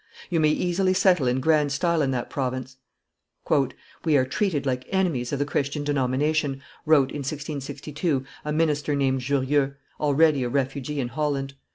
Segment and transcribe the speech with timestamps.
[0.31, 2.77] You may easily settle in grand style in that province."
[4.03, 9.21] "We are treated like enemies of the Christian denomination," wrote, in 1662, a minister named
[9.21, 11.53] Jurieu, already a refugee in Holland.